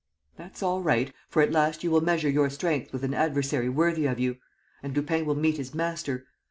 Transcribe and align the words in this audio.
"That's 0.35 0.63
all 0.63 0.81
right, 0.81 1.13
for 1.29 1.43
at 1.43 1.51
last 1.51 1.83
you 1.83 1.91
will 1.91 2.01
measure 2.01 2.27
your 2.27 2.49
strength 2.49 2.91
with 2.91 3.03
an 3.03 3.13
adversary 3.13 3.69
worthy 3.69 4.07
of 4.07 4.19
you.... 4.19 4.37
And 4.81 4.95
Lupin 4.95 5.27
will 5.27 5.35
meet 5.35 5.57
his 5.57 5.75
master. 5.75 6.25